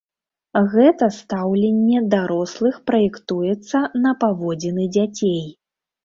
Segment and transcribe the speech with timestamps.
[0.75, 5.45] Гэта стаўленне дарослых праектуецца на паводзіны дзяцей.